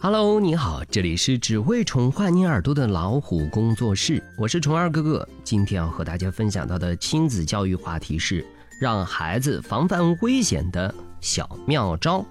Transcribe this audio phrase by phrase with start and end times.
[0.00, 5.28] Hello，你好，这里是只会宠坏你耳朵的老虎工作室，我是虫儿哥哥。
[5.42, 8.46] 今天要和大家分享到的亲子教育话题是
[8.80, 12.24] 让孩子防范危险的小妙招。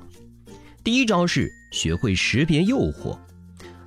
[0.81, 3.17] 第一招是学会识别诱惑，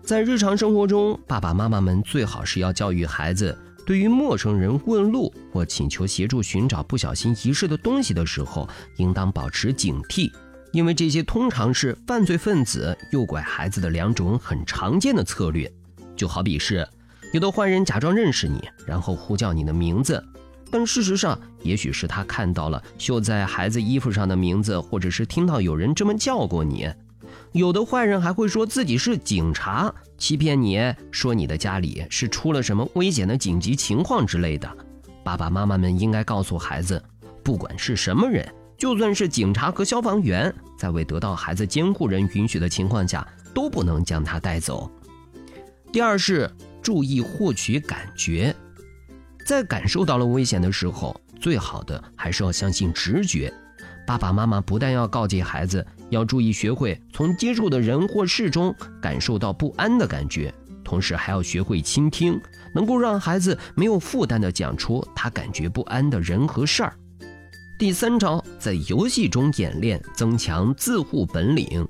[0.02, 3.56] 在日常生活中，爸爸妈妈们最好是要教育孩子，
[3.86, 8.68] 对于陌生人问路或请求协助寻找不小心遗失的东西的时候，
[8.98, 10.30] 应当保持警惕。
[10.72, 15.70] 因为这些通常是犯罪分子诱拐孩子的两种很常见的策略，
[16.16, 16.86] 就好比是
[17.32, 20.22] 有的坏人假装认识你，然后呼叫你的名字，
[20.70, 26.88] 但事实上也许是他看到了绣在孩子衣服上的名字，或者是听到有人这么叫过你。
[27.52, 30.80] 有的坏人还会说自己是警察，欺骗你
[31.10, 34.70] 说你的家里是出了什么危险的紧急情况之类的。
[35.24, 37.02] 爸爸妈妈们应该告诉孩子，
[37.42, 38.48] 不管是什么人。
[38.80, 44.90] 就算是警察和消防员，在未得到孩子监护人允许的情况下，都不能将他带走。
[45.92, 46.50] 第二是
[46.80, 48.56] 注意获取感觉，
[49.44, 53.52] 在感受到了危险的时候，最好的还是要相信直觉。
[54.06, 62.40] 爸爸妈妈不但要告诫孩子要注意学会从接触的人或事中感受到不安的感觉，同时还要学会倾听，
[62.74, 66.94] 能够让孩子没有负担地讲出他感觉不安的人和事儿。
[67.80, 71.88] 第三招，在游戏中演练，增强自护本领。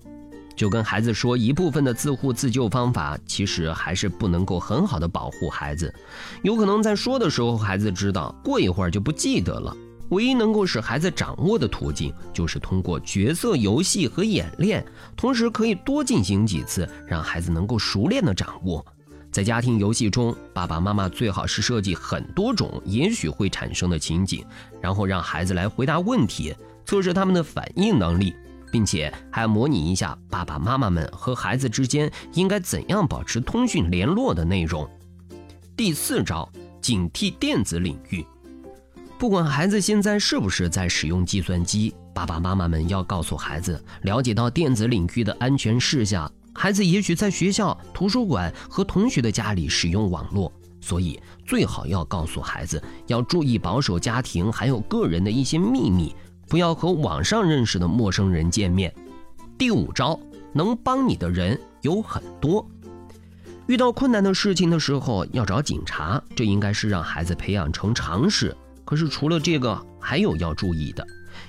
[0.54, 5.92] 就跟孩子说，一部分的自护自救方法，其实还是不能够很好的保护孩子。
[6.44, 9.76] 有可能在说的时候，孩子知道，过一会儿就不记得了。
[10.10, 18.86] 唯一能够使孩子掌握的途径，就是通过角色游戏和演练，同时可以多进行几次，让孩子能够熟练的掌握。
[19.30, 24.44] 在家庭游戏中，爸爸妈妈最好是设计很多种也许会产生的情景，
[24.80, 28.34] 然后让孩子来回答问题，测试他们的反应能力，
[28.72, 34.88] 并且还要模拟一下爸爸妈妈们和孩子之间应该怎样保持通讯联络的内容。
[35.76, 38.26] 第四招，警惕电子领域。
[39.16, 46.30] 不管孩子现在是不是在使用计算机，爸爸妈妈们要告诉孩子，了解到电子领域的安全事项。
[46.60, 56.14] 孩子也许在学校、图书馆和同学的家里使用网络，所以最好要告诉孩子要注意保守家庭还有个人的一些秘密，
[56.46, 58.94] 不要和网上认识的陌生人见面。
[59.56, 60.20] 第五招，
[60.52, 62.68] 能帮你的人有很多。
[63.66, 68.54] 遇到困难的事情的时候要找警察，这应该是让孩子培养成常识。
[68.84, 71.06] 可是除了这个，还有要注意的，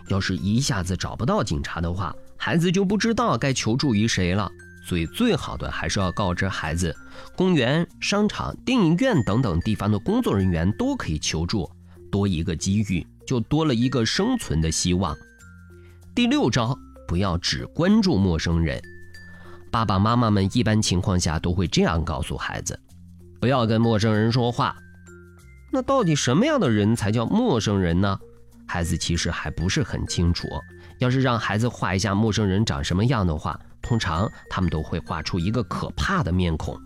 [0.08, 4.50] 要是一下子找不到警察的话，孩子就不知道该求助于谁了。
[4.84, 6.96] 所以，最好的还是要告知孩子，
[7.36, 11.70] 公园、商场、电影院等等地方的工作人员都可以求助，
[12.12, 15.16] 多一个机遇，就多了一个生存的希望。
[16.16, 16.78] 第六招，
[17.08, 18.82] 不要只关注陌生人。
[19.72, 22.78] 爸爸妈妈们一般情况下都会这样告诉孩子：
[23.40, 24.76] 不要跟陌生人说话。
[25.72, 28.20] 那到底什么样的人才叫陌生人呢？
[28.68, 30.48] 孩子其实还不是很清楚。
[31.02, 36.80] 要是让孩子画一下陌生人长什么样的话，通常他们都会画出一个可怕的面孔，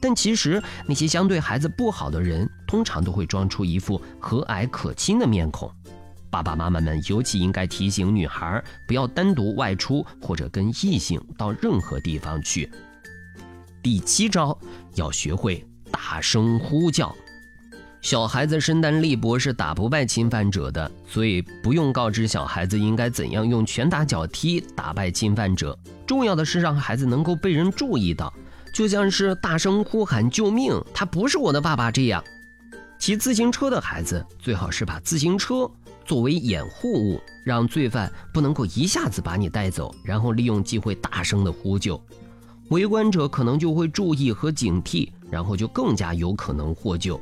[0.00, 5.68] 但其实那些相对孩子不好的人，通常都会装出一副和蔼可亲的面孔。
[6.30, 12.70] 爸爸妈妈们尤其应该提醒女孩不要单独外出或者跟异性到任何地方去。
[13.82, 14.56] 第七招，
[14.94, 17.12] 要学会大声呼叫。
[18.06, 25.76] 小孩子身单力薄，是打不败侵犯者的，所以不用告知小孩子应该怎样用拳打脚踢打败侵犯者。
[26.06, 28.32] 重要的是让孩子能够被人注意到，
[28.72, 32.22] 就像是大声呼喊救命，他不是我的爸爸这样。
[32.96, 35.68] 骑自行车的孩子最好是把自行车
[36.04, 42.00] 作为掩护物，让罪犯不能够一下子把你带走，然后利用机会大声的呼救，
[42.68, 47.20] 围观者可能就会注意和警惕，然后就更加有可能获救。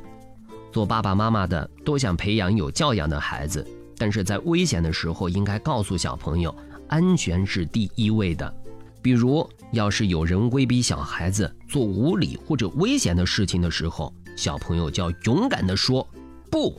[0.75, 3.65] 做爸爸妈妈的都想培养有教养的孩子，
[3.97, 6.53] 但是在危险的时候，应该告诉小朋友，
[6.89, 8.53] 安全是第一位的。
[9.01, 16.05] 比如，要是有人威逼小孩子做无理或者危险的事情的时候，小朋友就要勇敢地说
[16.51, 16.77] 不。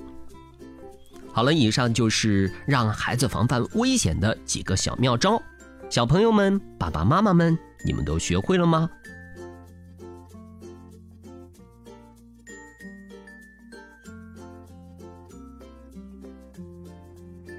[1.33, 5.43] 好了，以上就是让孩子防范危险的几个小妙招。
[5.89, 8.91] 小朋友们，爸爸妈妈们，你们都学会了吗？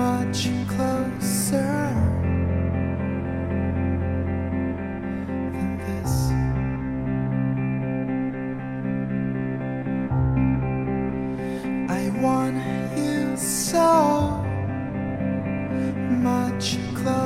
[0.00, 0.42] much
[0.72, 1.92] closer
[5.54, 6.14] than this.
[12.00, 12.56] I want
[12.96, 13.90] you so
[16.28, 17.19] much closer.